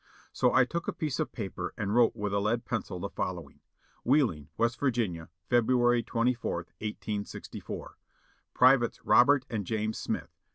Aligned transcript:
So 0.33 0.51
I 0.51 0.65
took 0.65 0.87
a 0.87 0.93
piece 0.93 1.19
of 1.19 1.31
paper 1.31 1.75
and 1.77 1.93
wrote 1.93 2.15
with 2.15 2.33
a 2.33 2.39
lead 2.39 2.65
pencil 2.65 2.99
the 2.99 3.11
following: 3.11 3.59
"Wheeling, 4.03 4.49
West 4.57 4.79
Virginia, 4.79 5.29
February 5.47 6.01
24th, 6.03 6.33
1864. 6.79 7.99
"Privates 8.55 9.05
Robert 9.05 9.45
and 9.47 9.63
James 9.63 9.99
Smith, 9.99 10.33
Co. 10.43 10.49